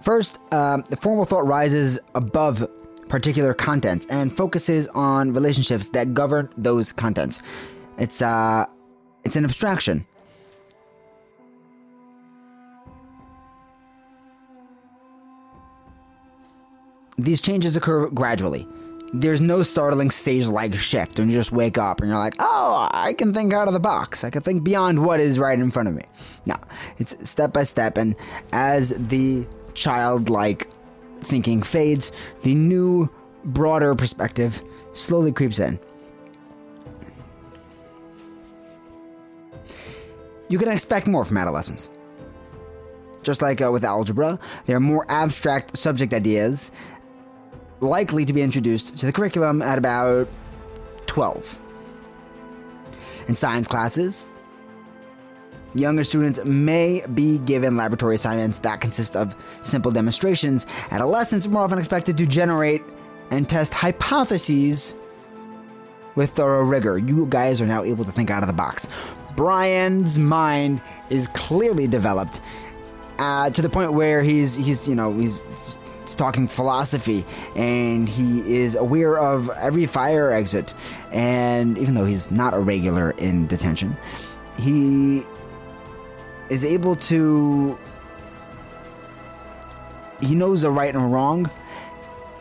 First, 0.05 0.37
um, 0.53 0.83
the 0.91 0.97
formal 0.97 1.25
thought 1.25 1.47
rises 1.47 1.99
above 2.13 2.69
particular 3.09 3.55
contents 3.55 4.05
and 4.05 4.31
focuses 4.31 4.87
on 4.89 5.33
relationships 5.33 5.87
that 5.89 6.13
govern 6.13 6.47
those 6.55 6.91
contents. 6.91 7.41
It's 7.97 8.21
uh, 8.21 8.67
it's 9.23 9.35
an 9.35 9.45
abstraction. 9.45 10.05
These 17.17 17.41
changes 17.41 17.75
occur 17.75 18.07
gradually. 18.09 18.67
There's 19.11 19.41
no 19.41 19.63
startling 19.63 20.11
stage 20.11 20.47
like 20.47 20.75
shift 20.75 21.17
when 21.17 21.29
you 21.29 21.35
just 21.35 21.51
wake 21.51 21.79
up 21.79 22.01
and 22.01 22.09
you're 22.09 22.19
like, 22.19 22.35
oh, 22.37 22.89
I 22.91 23.13
can 23.13 23.33
think 23.33 23.53
out 23.53 23.67
of 23.67 23.73
the 23.73 23.79
box. 23.79 24.23
I 24.23 24.29
can 24.29 24.43
think 24.43 24.63
beyond 24.63 25.03
what 25.03 25.19
is 25.19 25.39
right 25.39 25.57
in 25.57 25.71
front 25.71 25.87
of 25.87 25.95
me. 25.95 26.03
No, 26.45 26.57
it's 26.99 27.27
step 27.27 27.53
by 27.53 27.63
step. 27.63 27.97
And 27.97 28.15
as 28.51 28.89
the 28.89 29.47
childlike 29.75 30.69
thinking 31.21 31.61
fades, 31.61 32.11
the 32.43 32.55
new, 32.55 33.09
broader 33.43 33.93
perspective 33.93 34.63
slowly 34.93 35.31
creeps 35.31 35.59
in. 35.59 35.79
You 40.47 40.57
can 40.57 40.69
expect 40.69 41.07
more 41.07 41.25
from 41.25 41.37
adolescents. 41.37 41.89
Just 43.23 43.41
like 43.41 43.61
uh, 43.61 43.71
with 43.71 43.83
algebra, 43.83 44.39
there 44.65 44.77
are 44.77 44.79
more 44.79 45.05
abstract 45.09 45.75
subject 45.75 46.13
ideas 46.13 46.71
likely 47.81 48.25
to 48.25 48.33
be 48.33 48.41
introduced 48.41 48.97
to 48.97 49.05
the 49.05 49.11
curriculum 49.11 49.61
at 49.61 49.77
about 49.77 50.27
12. 51.07 51.59
In 53.27 53.35
science 53.35 53.67
classes, 53.67 54.27
Younger 55.75 56.05
students 56.05 56.43
may 56.45 57.03
be 57.13 57.37
given 57.39 57.75
laboratory 57.75 58.15
assignments 58.15 58.59
that 58.59 58.79
consist 58.79 59.15
of 59.17 59.35
simple 59.61 59.91
demonstrations. 59.91 60.65
Adolescents 60.89 61.45
are 61.45 61.49
more 61.49 61.63
often 61.63 61.77
expected 61.77 62.17
to 62.17 62.25
generate 62.25 62.81
and 63.29 63.47
test 63.47 63.73
hypotheses 63.73 64.95
with 66.15 66.31
thorough 66.31 66.63
rigor. 66.63 66.97
You 66.97 67.25
guys 67.29 67.61
are 67.61 67.65
now 67.65 67.83
able 67.83 68.05
to 68.05 68.11
think 68.11 68.31
out 68.31 68.41
of 68.41 68.47
the 68.47 68.53
box. 68.53 68.87
Brian's 69.35 70.17
mind 70.17 70.81
is 71.09 71.27
clearly 71.27 71.87
developed 71.87 72.39
uh, 73.19 73.49
to 73.49 73.61
the 73.61 73.69
point 73.69 73.91
where 73.91 74.23
he's 74.23 74.55
he's 74.55 74.87
you 74.87 74.95
know 74.95 75.13
he's 75.13 75.43
talking 76.15 76.47
philosophy 76.47 77.25
and 77.55 78.07
he 78.07 78.57
is 78.57 78.75
aware 78.75 79.17
of 79.17 79.49
every 79.49 79.85
fire 79.85 80.31
exit 80.31 80.73
and 81.11 81.77
even 81.77 81.95
though 81.95 82.05
he's 82.05 82.29
not 82.29 82.53
a 82.53 82.59
regular 82.59 83.11
in 83.11 83.47
detention 83.47 83.95
he 84.57 85.23
is 86.49 86.63
able 86.63 86.95
to 86.95 87.77
he 90.21 90.35
knows 90.35 90.63
a 90.63 90.71
right 90.71 90.93
and 90.93 91.03
a 91.03 91.07
wrong. 91.07 91.49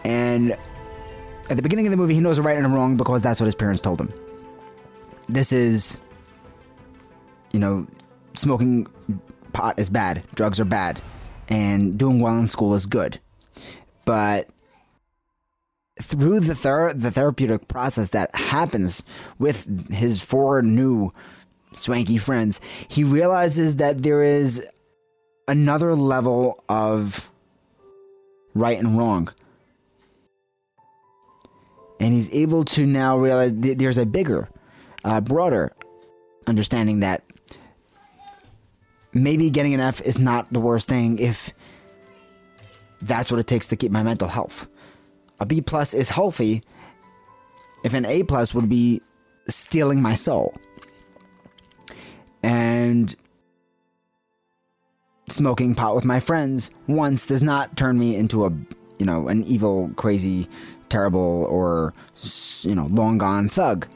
And 0.04 0.52
at 1.50 1.56
the 1.56 1.62
beginning 1.62 1.86
of 1.86 1.90
the 1.90 1.96
movie 1.96 2.14
he 2.14 2.20
knows 2.20 2.38
a 2.38 2.42
right 2.42 2.56
and 2.56 2.66
a 2.66 2.68
wrong 2.68 2.96
because 2.96 3.22
that's 3.22 3.40
what 3.40 3.46
his 3.46 3.54
parents 3.54 3.82
told 3.82 4.00
him. 4.00 4.12
This 5.28 5.52
is 5.52 5.98
you 7.52 7.60
know 7.60 7.86
smoking 8.34 8.86
pot 9.52 9.78
is 9.78 9.90
bad. 9.90 10.22
Drugs 10.34 10.60
are 10.60 10.64
bad. 10.64 11.00
And 11.48 11.98
doing 11.98 12.20
well 12.20 12.38
in 12.38 12.48
school 12.48 12.74
is 12.74 12.86
good. 12.86 13.20
But 14.04 14.48
through 16.00 16.40
the 16.40 16.54
ther- 16.54 16.92
the 16.94 17.10
therapeutic 17.10 17.68
process 17.68 18.08
that 18.10 18.34
happens 18.34 19.02
with 19.38 19.92
his 19.92 20.22
four 20.22 20.62
new 20.62 21.12
swanky 21.76 22.18
friends, 22.18 22.60
he 22.88 23.04
realizes 23.04 23.76
that 23.76 24.02
there 24.02 24.22
is 24.22 24.68
another 25.46 25.94
level 25.94 26.62
of 26.68 27.30
right 28.54 28.78
and 28.78 28.96
wrong. 28.96 29.32
And 32.00 32.12
he's 32.12 32.32
able 32.34 32.64
to 32.64 32.86
now 32.86 33.18
realize 33.18 33.52
th- 33.52 33.78
there's 33.78 33.98
a 33.98 34.06
bigger, 34.06 34.48
uh, 35.04 35.20
broader 35.20 35.72
understanding 36.46 37.00
that 37.00 37.24
maybe 39.12 39.50
getting 39.50 39.74
an 39.74 39.80
F 39.80 40.00
is 40.02 40.18
not 40.18 40.52
the 40.52 40.60
worst 40.60 40.88
thing 40.88 41.18
if 41.18 41.52
that's 43.00 43.30
what 43.30 43.38
it 43.38 43.46
takes 43.46 43.68
to 43.68 43.76
keep 43.76 43.92
my 43.92 44.02
mental 44.02 44.28
health. 44.28 44.66
A 45.40 45.46
B 45.46 45.60
plus 45.60 45.94
is 45.94 46.08
healthy 46.10 46.62
if 47.84 47.94
an 47.94 48.04
A 48.06 48.22
plus 48.22 48.54
would 48.54 48.68
be 48.68 49.02
stealing 49.48 50.00
my 50.00 50.14
soul 50.14 50.56
and 52.44 53.16
smoking 55.28 55.74
pot 55.74 55.94
with 55.94 56.04
my 56.04 56.20
friends 56.20 56.70
once 56.86 57.26
does 57.26 57.42
not 57.42 57.74
turn 57.76 57.98
me 57.98 58.14
into 58.14 58.44
a 58.44 58.50
you 58.98 59.06
know 59.06 59.28
an 59.28 59.42
evil 59.44 59.90
crazy 59.96 60.46
terrible 60.90 61.46
or 61.48 61.94
you 62.60 62.74
know 62.74 62.86
long 62.86 63.18
gone 63.18 63.48
thug. 63.48 63.88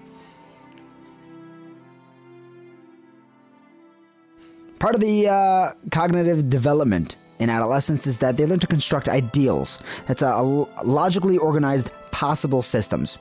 Part 4.78 4.94
of 4.94 5.00
the 5.00 5.28
uh, 5.28 5.72
cognitive 5.90 6.48
development 6.48 7.16
in 7.40 7.50
adolescence 7.50 8.06
is 8.06 8.18
that 8.18 8.36
they 8.36 8.46
learn 8.46 8.60
to 8.60 8.66
construct 8.66 9.08
ideals. 9.08 9.80
That's 10.06 10.22
a, 10.22 10.28
a 10.28 10.84
logically 10.84 11.36
organized 11.36 11.90
possible 12.12 12.62
systems 12.62 13.18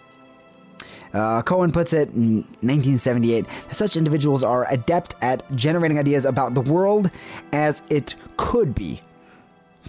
uh, 1.14 1.42
Cohen 1.42 1.72
puts 1.72 1.94
it 1.94 2.10
in 2.10 2.38
1978 2.62 3.46
such 3.70 3.96
individuals 3.96 4.44
are 4.44 4.72
adept 4.72 5.16
at 5.22 5.44
generating 5.56 6.00
ideas 6.00 6.26
about 6.26 6.54
the 6.54 6.62
world 6.62 7.10
as 7.52 7.84
it 7.90 8.16
could 8.38 8.76
be. 8.76 9.02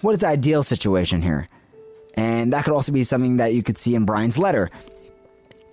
What 0.01 0.13
is 0.13 0.19
the 0.19 0.27
ideal 0.27 0.63
situation 0.63 1.21
here? 1.21 1.49
And 2.15 2.53
that 2.53 2.65
could 2.65 2.73
also 2.73 2.91
be 2.91 3.03
something 3.03 3.37
that 3.37 3.53
you 3.53 3.63
could 3.63 3.77
see 3.77 3.95
in 3.95 4.05
Brian's 4.05 4.37
letter. 4.37 4.69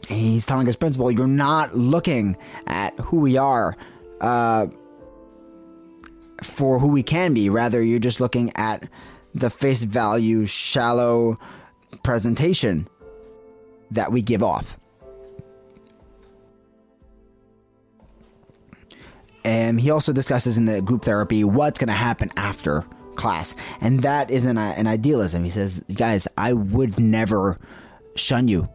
He's 0.09 0.47
telling 0.47 0.67
his 0.67 0.77
principal, 0.77 1.11
You're 1.11 1.27
not 1.27 1.77
looking 1.77 2.37
at 2.67 2.99
who 3.01 3.21
we 3.21 3.37
are 3.37 3.77
uh, 4.21 4.67
for 6.43 6.79
who 6.79 6.89
we 6.89 7.03
can 7.03 7.35
be. 7.35 7.49
Rather, 7.49 7.83
you're 7.83 7.99
just 7.99 8.21
looking 8.21 8.53
at 8.57 8.89
the 9.35 9.51
face 9.51 9.83
value, 9.83 10.47
shallow 10.47 11.39
presentation 12.03 12.89
that 13.91 14.13
we 14.13 14.23
give 14.23 14.43
off. 14.43 14.79
And 19.47 19.81
he 19.81 19.91
also 19.91 20.13
discusses 20.13 20.59
in 20.59 20.65
the 20.67 20.83
group 20.83 21.05
therapy 21.05 21.45
what's 21.45 21.79
going 21.79 21.87
to 21.87 21.95
happen 21.95 22.31
after 22.37 22.85
class, 23.15 23.55
and 23.81 24.03
that 24.03 24.29
is 24.29 24.45
an, 24.45 24.59
an 24.59 24.89
idealism. 24.89 25.45
He 25.45 25.51
says, 25.51 25.85
"Guys, 25.95 26.27
I 26.37 26.53
would 26.53 26.99
never 26.99 27.57
shun 28.17 28.49
you 28.49 28.69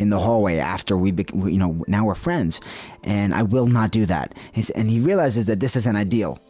in 0.00 0.10
the 0.10 0.18
hallway 0.18 0.58
after 0.58 0.96
we, 0.96 1.14
you 1.32 1.56
know, 1.56 1.84
now 1.86 2.04
we're 2.04 2.16
friends, 2.16 2.60
and 3.04 3.32
I 3.32 3.44
will 3.44 3.68
not 3.68 3.92
do 3.92 4.04
that." 4.06 4.34
He's, 4.52 4.70
and 4.70 4.90
he 4.90 4.98
realizes 4.98 5.46
that 5.46 5.60
this 5.60 5.76
is 5.76 5.86
an 5.86 5.94
ideal. 5.94 6.40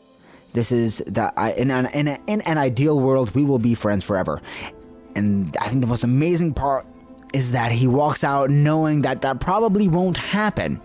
This 0.54 0.72
is 0.72 0.98
that 1.08 1.36
in 1.58 1.70
an, 1.70 1.86
in, 1.92 2.08
a, 2.08 2.18
in 2.26 2.40
an 2.40 2.56
ideal 2.56 2.98
world, 2.98 3.34
we 3.34 3.44
will 3.44 3.58
be 3.58 3.74
friends 3.74 4.02
forever. 4.02 4.40
And 5.14 5.54
I 5.60 5.68
think 5.68 5.82
the 5.82 5.86
most 5.86 6.04
amazing 6.04 6.54
part 6.54 6.86
is 7.34 7.52
that 7.52 7.70
he 7.70 7.86
walks 7.86 8.24
out 8.24 8.48
knowing 8.48 9.02
that 9.02 9.20
that 9.22 9.40
probably 9.40 9.88
won't 9.88 10.16
happen. 10.16 10.80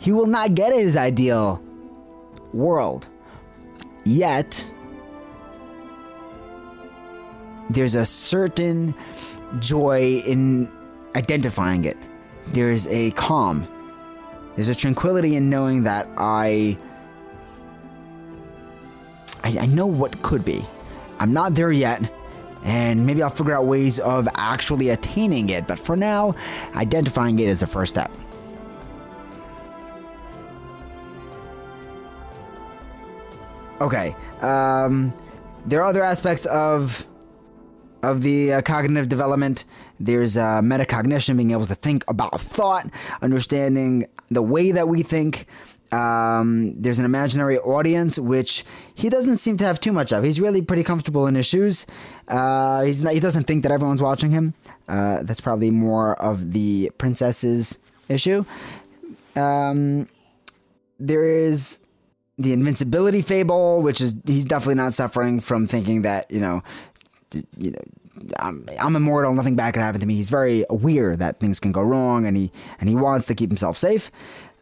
He 0.00 0.12
will 0.12 0.26
not 0.26 0.54
get 0.54 0.72
his 0.72 0.96
ideal 0.96 1.62
world. 2.52 3.08
Yet, 4.04 4.70
there's 7.70 7.94
a 7.94 8.06
certain 8.06 8.94
joy 9.58 10.22
in 10.24 10.72
identifying 11.16 11.84
it. 11.84 11.96
There's 12.48 12.86
a 12.86 13.10
calm. 13.12 13.66
There's 14.56 14.68
a 14.68 14.74
tranquility 14.74 15.36
in 15.36 15.50
knowing 15.50 15.82
that 15.84 16.08
I, 16.16 16.78
I, 19.44 19.58
I 19.60 19.66
know 19.66 19.86
what 19.86 20.20
could 20.22 20.44
be. 20.44 20.64
I'm 21.18 21.32
not 21.32 21.54
there 21.54 21.72
yet, 21.72 22.10
and 22.64 23.04
maybe 23.04 23.22
I'll 23.22 23.30
figure 23.30 23.54
out 23.54 23.66
ways 23.66 23.98
of 23.98 24.28
actually 24.34 24.88
attaining 24.88 25.50
it. 25.50 25.66
But 25.66 25.78
for 25.78 25.96
now, 25.96 26.34
identifying 26.74 27.38
it 27.38 27.48
is 27.48 27.60
the 27.60 27.66
first 27.66 27.92
step. 27.92 28.10
Okay. 33.80 34.14
Um, 34.40 35.12
there 35.66 35.80
are 35.80 35.86
other 35.86 36.02
aspects 36.02 36.46
of 36.46 37.06
of 38.02 38.22
the 38.22 38.54
uh, 38.54 38.62
cognitive 38.62 39.08
development. 39.08 39.64
There's 39.98 40.36
uh, 40.36 40.60
metacognition, 40.62 41.36
being 41.36 41.50
able 41.50 41.66
to 41.66 41.74
think 41.74 42.04
about 42.08 42.40
thought, 42.40 42.88
understanding 43.22 44.06
the 44.28 44.42
way 44.42 44.70
that 44.70 44.88
we 44.88 45.02
think. 45.02 45.46
Um, 45.90 46.80
there's 46.80 46.98
an 46.98 47.04
imaginary 47.04 47.58
audience, 47.58 48.18
which 48.18 48.64
he 48.94 49.08
doesn't 49.08 49.36
seem 49.36 49.56
to 49.56 49.64
have 49.64 49.80
too 49.80 49.92
much 49.92 50.12
of. 50.12 50.22
He's 50.22 50.40
really 50.40 50.60
pretty 50.60 50.84
comfortable 50.84 51.26
in 51.26 51.34
his 51.34 51.46
shoes. 51.46 51.86
Uh, 52.28 52.86
not, 53.00 53.14
he 53.14 53.20
doesn't 53.20 53.44
think 53.44 53.62
that 53.62 53.72
everyone's 53.72 54.02
watching 54.02 54.30
him. 54.30 54.54
Uh, 54.86 55.22
that's 55.22 55.40
probably 55.40 55.70
more 55.70 56.14
of 56.22 56.52
the 56.52 56.92
princess's 56.98 57.78
issue. 58.08 58.44
Um, 59.34 60.08
there 61.00 61.24
is 61.24 61.80
the 62.38 62.52
invincibility 62.52 63.20
fable, 63.20 63.82
which 63.82 64.00
is 64.00 64.14
he's 64.26 64.44
definitely 64.44 64.76
not 64.76 64.92
suffering 64.92 65.40
from 65.40 65.66
thinking 65.66 66.02
that 66.02 66.30
you 66.30 66.40
know, 66.40 66.62
you 67.56 67.72
know, 67.72 67.80
I'm, 68.38 68.66
I'm 68.80 68.96
immortal, 68.96 69.32
nothing 69.34 69.56
bad 69.56 69.74
can 69.74 69.82
happen 69.82 70.00
to 70.00 70.06
me. 70.06 70.14
He's 70.14 70.30
very 70.30 70.64
aware 70.70 71.16
that 71.16 71.40
things 71.40 71.60
can 71.60 71.72
go 71.72 71.82
wrong, 71.82 72.26
and 72.26 72.36
he 72.36 72.52
and 72.80 72.88
he 72.88 72.94
wants 72.94 73.26
to 73.26 73.34
keep 73.34 73.50
himself 73.50 73.76
safe. 73.76 74.10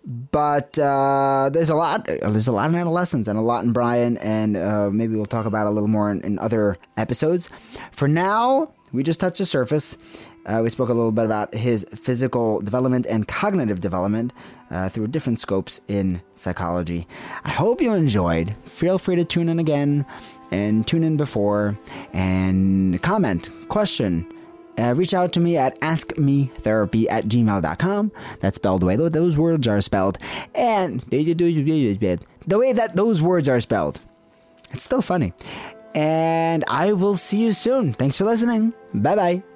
But 0.04 0.78
uh, 0.78 1.50
there's 1.52 1.70
a 1.70 1.74
lot. 1.74 2.06
There's 2.06 2.48
a 2.48 2.52
lot 2.52 2.70
in 2.70 2.76
adolescence 2.76 3.26
and 3.28 3.38
a 3.38 3.42
lot 3.42 3.64
in 3.64 3.72
Brian, 3.72 4.16
and 4.18 4.56
uh, 4.56 4.90
maybe 4.90 5.16
we'll 5.16 5.26
talk 5.26 5.46
about 5.46 5.66
a 5.66 5.70
little 5.70 5.88
more 5.88 6.10
in, 6.10 6.22
in 6.22 6.38
other 6.38 6.76
episodes. 6.96 7.50
For 7.90 8.06
now, 8.06 8.72
we 8.92 9.02
just 9.02 9.20
touched 9.20 9.38
the 9.38 9.46
surface. 9.46 9.96
Uh, 10.46 10.60
we 10.62 10.70
spoke 10.70 10.88
a 10.90 10.94
little 10.94 11.10
bit 11.10 11.24
about 11.24 11.54
his 11.54 11.84
physical 11.92 12.60
development 12.60 13.04
and 13.06 13.26
cognitive 13.26 13.80
development 13.80 14.32
uh, 14.70 14.88
through 14.88 15.08
different 15.08 15.40
scopes 15.40 15.80
in 15.88 16.20
psychology. 16.34 17.06
I 17.44 17.50
hope 17.50 17.80
you 17.80 17.94
enjoyed. 17.94 18.54
Feel 18.64 18.98
free 18.98 19.16
to 19.16 19.24
tune 19.24 19.48
in 19.48 19.58
again 19.58 20.06
and 20.50 20.86
tune 20.86 21.02
in 21.02 21.16
before 21.16 21.78
and 22.12 23.02
comment, 23.02 23.50
question. 23.68 24.32
Uh, 24.78 24.94
reach 24.94 25.14
out 25.14 25.32
to 25.32 25.40
me 25.40 25.56
at 25.56 25.80
askmetherapy 25.80 27.06
at 27.10 27.24
gmail.com. 27.24 28.12
That's 28.40 28.56
spelled 28.56 28.82
the 28.82 28.86
way 28.86 28.96
those 28.96 29.38
words 29.38 29.66
are 29.66 29.80
spelled. 29.80 30.18
And 30.54 31.00
the 32.46 32.58
way 32.58 32.72
that 32.72 32.94
those 32.94 33.22
words 33.22 33.48
are 33.48 33.60
spelled. 33.60 34.00
It's 34.72 34.84
still 34.84 35.02
funny. 35.02 35.32
And 35.94 36.62
I 36.68 36.92
will 36.92 37.16
see 37.16 37.42
you 37.42 37.54
soon. 37.54 37.94
Thanks 37.94 38.18
for 38.18 38.24
listening. 38.24 38.74
Bye 38.92 39.16
bye. 39.16 39.55